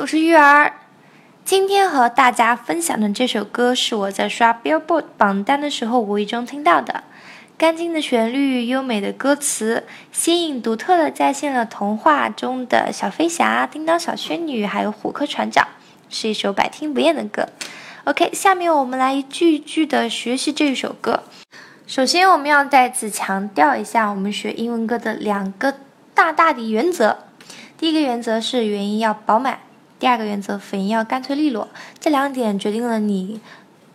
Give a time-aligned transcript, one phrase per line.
[0.00, 0.72] 我是玉儿。
[1.44, 7.04] 今天和大家分享的这首歌是我在刷 Billboard 榜单的时候无意中听到的。
[7.58, 15.68] 干净的旋律，优美的歌词，新颖独特的再现了童话中的小飞侠、叮当小仙女，还有虎克船长，
[16.08, 17.46] 是一首百听不厌的歌。
[18.04, 21.24] OK，下面我们来一句一句的学习这首歌。
[21.86, 25.74] 首先，我们要再次强调一下我们学英文歌的两个
[26.14, 27.18] 大大的原则。
[27.76, 29.58] 第一个原则是元音要饱满，
[30.04, 31.66] 第二个原则辅音要干脆利落。
[31.98, 33.40] 这两点决定了你。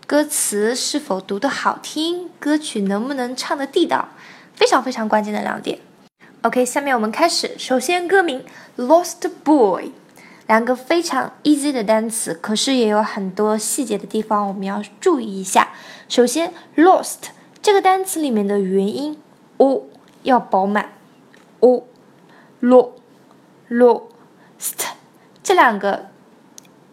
[0.07, 4.09] 歌词是否读得好听，歌曲能不能唱得地道，
[4.55, 5.77] 非常非常关键的两点。
[6.41, 7.55] OK，下面我们开始。
[7.59, 8.43] 首先，歌名
[8.83, 9.83] 《Lost Boy》，
[10.47, 15.73] 两个非常 easy 的单词，可是也有很多细节的地方我们要注意一下。
[16.07, 17.27] 首先，Lost
[17.61, 19.21] 这个单词里面的元音
[19.57, 19.83] o
[20.23, 20.89] 要饱满
[21.59, 22.93] ，o，lo，lo，st
[25.41, 26.08] 这两个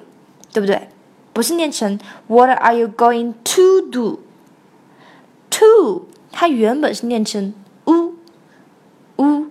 [0.52, 0.88] 对不对？
[1.32, 1.98] 不是念成
[2.28, 4.20] what are you going to do
[5.58, 7.54] to 它原本是念成
[7.86, 8.14] u
[9.16, 9.50] u，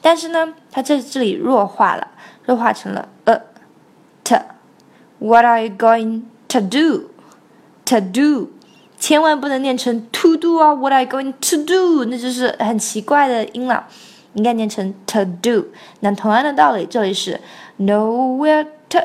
[0.00, 2.08] 但是呢，它在这里弱化了，
[2.46, 3.42] 弱化成了 a
[4.24, 4.36] t。
[5.18, 7.10] What are you going to do?
[7.86, 8.50] To do，
[8.98, 12.04] 千万不能念成 to do 啊！What are you going to do？
[12.06, 13.86] 那就是很奇怪的音了，
[14.34, 15.66] 应该念成 to do。
[16.00, 17.40] 那同样的道理，这里是
[17.78, 19.00] nowhere to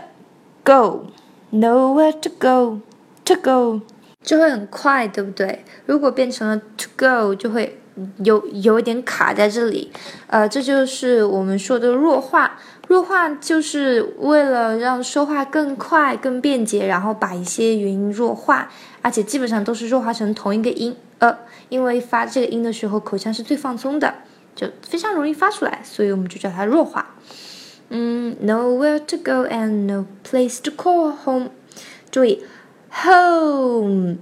[0.63, 3.81] go，nowhere to go，to go。
[4.27, 5.63] 就会很快，对不对？
[5.85, 7.79] 如果变成了 to go，就会
[8.25, 9.89] 有有一点卡在这里。
[10.27, 12.59] 呃，这就是我们说的弱化。
[12.89, 18.69] 弱化就是为了让说话更快、更便捷，然后把一些元音弱化，
[19.01, 20.93] 而且基本上都是弱化成同一个音。
[21.19, 21.37] 呃，
[21.69, 24.13] 因为发这个音的时候口腔是最放松的，
[24.53, 27.15] 就非常容易发出来，所以我们就叫它弱化。
[27.89, 31.51] 嗯，nowhere to go and no place to call home。
[32.11, 32.43] 注意
[32.96, 34.16] ，home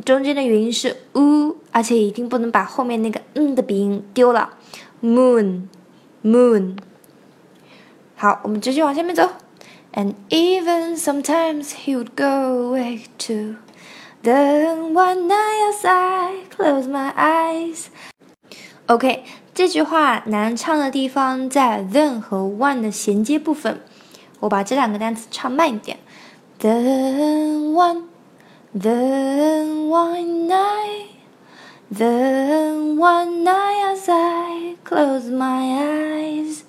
[0.03, 4.51] 中间的元音是 u，而且一定不能把后面那个嗯的鼻音丢了，
[5.01, 6.77] moon，moon。
[8.15, 9.29] 好，我们继续往下面走。
[9.93, 13.55] And even sometimes he would go away too.
[14.22, 17.86] Then one night as I close my eyes.
[18.86, 23.80] OK，这句话难唱的地方在 then 和 one 的衔接部分。
[24.40, 25.98] 我把这两个单词唱慢一点。
[26.60, 28.04] Then one,
[28.78, 31.08] then one night,
[31.92, 36.60] then one night as I close my eyes。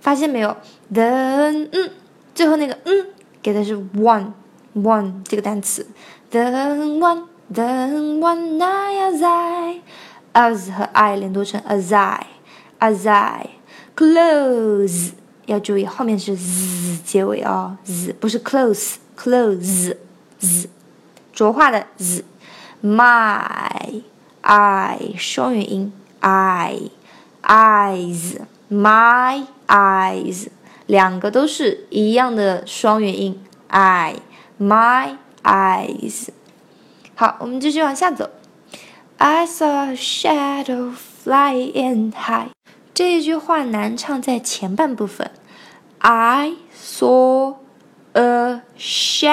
[0.00, 0.56] 发现没有
[0.92, 1.90] ？Then 嗯。
[2.34, 3.08] 最后那个嗯，
[3.42, 4.30] 给的是 one
[4.74, 5.86] one 这个单词
[6.30, 9.80] ，then one then one night as I
[10.32, 12.26] as 和 I 连读成 as I
[12.78, 13.50] as I
[13.96, 15.12] close
[15.46, 19.96] 要注意后面是 z 结尾啊、哦、，z 不是 close close
[20.38, 20.68] z
[21.32, 22.24] 浊化的 z
[22.82, 24.02] my
[24.42, 26.90] I 双元音 I
[27.42, 28.36] eyes
[28.70, 30.48] my eyes
[30.86, 33.38] 两个都是一样的双元音
[33.68, 34.16] ，I
[34.58, 36.28] my eyes。
[37.14, 38.30] 好，我们继续往下走。
[39.16, 42.50] I saw a shadow flying high。
[42.94, 45.30] 这一句话难唱在前半部分。
[45.98, 47.56] I saw
[48.12, 49.30] a shadow。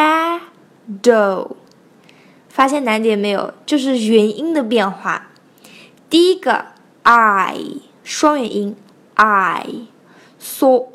[2.50, 3.54] 发现难点没有？
[3.66, 5.27] 就是元音的变化。
[6.10, 6.68] 第一个
[7.04, 7.60] I
[8.04, 8.75] 双元音
[9.16, 9.66] I
[10.39, 10.88] saw。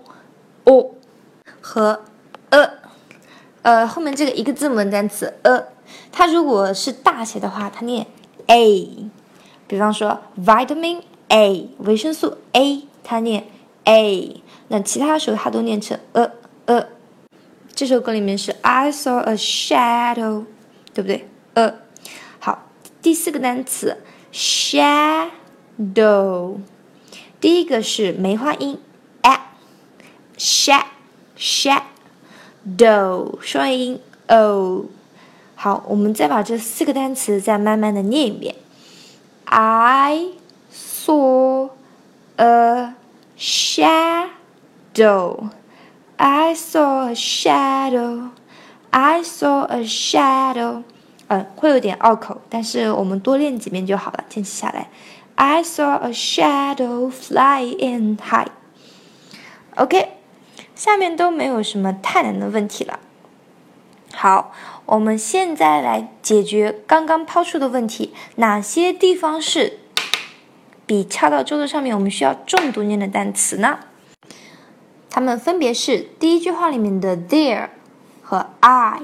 [0.64, 0.94] o
[1.60, 2.04] 和
[2.50, 2.79] a，
[3.62, 5.64] 呃，后面这个一个字母的单词 a，
[6.10, 8.06] 它如果是大写的话，它念
[8.46, 9.10] a。
[9.66, 13.44] 比方说 vitamin A，维生素 A，它念
[13.84, 14.42] a。
[14.68, 16.30] 那其他的时候它都念成 a
[16.66, 16.86] a。
[17.74, 20.46] 这首歌里面是 I saw a shadow，
[20.94, 21.74] 对不对？a。
[22.38, 22.66] 好，
[23.02, 23.98] 第四个单词
[24.32, 24.88] shadow，
[27.40, 28.80] 第一个是梅花音
[29.22, 31.82] ，a，shad，shad。
[32.77, 34.85] shadow 双元音 o，
[35.55, 38.55] 好，我们再把这四个单词再慢慢的念一遍。
[39.45, 40.29] I
[40.73, 41.69] saw
[42.37, 42.93] a
[43.37, 45.49] shadow.
[46.17, 48.29] I saw a shadow.
[48.89, 50.83] I saw a shadow.
[51.27, 54.89] 嗯，会有点拗口，但是我们多练几遍就好了，坚持下来。
[55.35, 58.47] I saw a shadow flying high.
[59.75, 60.18] OK。
[60.80, 63.00] 下面都没有什么太难的问题了。
[64.14, 64.50] 好，
[64.86, 69.78] 我们现在来解决刚刚抛出的问题：哪些地方是
[70.86, 73.80] 比敲到桌子上面我们需要重读念的单词呢？
[75.10, 77.68] 它们分别是第一句话里面的 there
[78.22, 79.02] 和 I，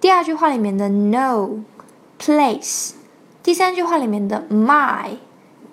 [0.00, 1.62] 第二句话里面的 no
[2.18, 2.92] place，
[3.42, 5.18] 第三句话里面的 my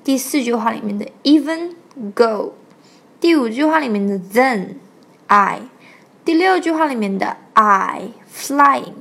[0.03, 1.75] 第四句话里面的 even
[2.13, 2.55] go，
[3.21, 4.73] 第五句话里面的 then
[5.29, 5.61] I，
[6.25, 8.93] 第六句话里面的 I flying，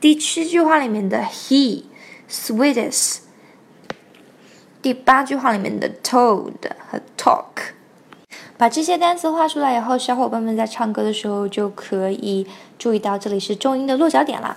[0.00, 1.84] 第七句话里面的 he
[2.30, 3.18] sweetest，
[4.80, 6.54] 第八句话里面的 told
[6.90, 7.74] 和 talk。
[8.56, 12.46] 把这些单词画出来以后，小伙伴们在唱歌的时候就可以
[12.78, 14.56] 注意到这里是重音的落脚点了。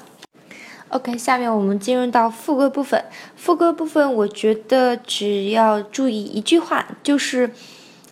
[0.88, 3.04] OK，下面我们进入到副歌部分。
[3.36, 7.52] 副歌部分，我觉得只要注意一句话，就是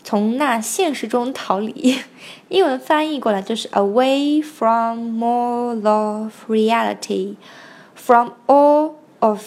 [0.08, 2.00] 从那现实中逃离。
[2.48, 9.42] 英文翻译过来就是 away from all of reality，from all of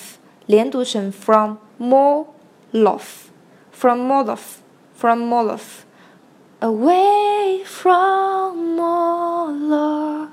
[0.45, 2.26] 连读成 from more
[2.75, 10.29] of，from more of，from more of，away from all of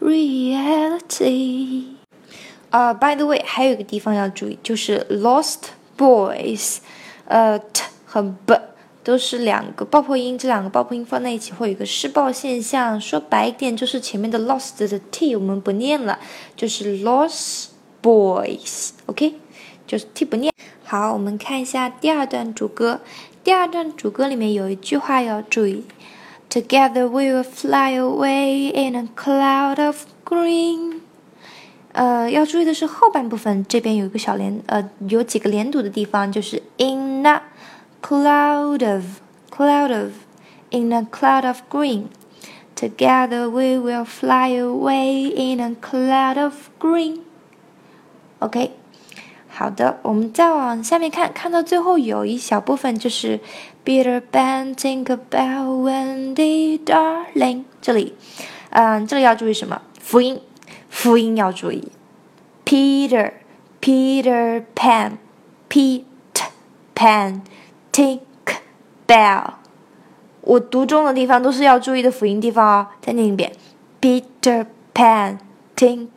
[0.00, 1.96] reality。
[2.70, 6.76] 呃，by the way，还有一个地方要注意，就是 lost boys，
[7.24, 8.54] 呃，t 和 b
[9.08, 13.00] 都是两个爆破音，这两个爆破音放在一起会有一个失爆现象。
[13.00, 16.18] 说白一点，就是前面的 lost 的 t 我们不念了，
[16.54, 17.68] 就是 lost
[18.02, 19.36] boys，OK，
[19.86, 20.52] 就是 t 不念。
[20.84, 23.00] 好，我们看一下第二段主歌。
[23.42, 25.84] 第二段主歌里面有一句话要注意
[26.50, 31.00] ，Together we will fly away in a cloud of green。
[31.92, 37.42] 呃，要注意的是后半部分这边有一个小连，呃，有几个连读的地方，就是 in a
[38.01, 40.11] cloud of cloud of
[40.69, 48.71] in a cloud of green。Together we will fly away in a cloud of green。OK，
[49.47, 53.39] 好的，我们再往下面看，看到最后有一小部分就是
[53.85, 57.63] Peter Pan think about Wendy darling。
[57.81, 58.15] 这里，
[58.71, 59.81] 嗯，这里要注意什么？
[59.99, 60.41] 辅音。
[60.89, 61.91] 辅音要注意，
[62.65, 63.33] Peter
[63.81, 66.03] Peter Pan，Pete
[67.92, 68.20] Tink
[69.06, 69.44] Bell。
[70.42, 72.86] 我读中的地方都是要注意的辅音地方哦。
[73.00, 73.52] 再念一遍
[74.00, 74.64] ，Peter
[74.94, 76.08] Pan，Tink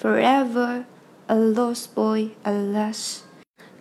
[0.00, 0.84] forever.
[1.26, 3.23] A lost boy, alas。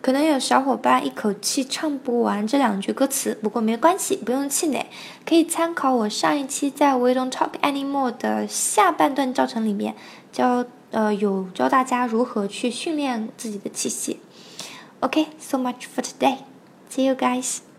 [0.03, 4.85] 可能有小伙伴一口气唱不完这两句歌词，不过没关系，不用气馁，
[5.25, 9.95] 可以参考我上一期在 We Don't Talk Anymore 的下半段教程里面
[10.29, 14.19] 教呃有教大家如何去训练自己的气息。
[14.99, 16.39] OK，so much for today.
[16.91, 17.72] See you guys.